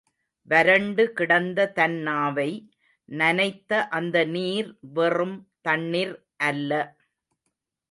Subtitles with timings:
[0.49, 2.47] வரண்டுகிடந்த தன் நாவை
[3.09, 5.37] நனைத்த அந்த நீர் வெறும்
[5.69, 6.15] தண்ணிர்
[6.43, 6.71] அல்ல.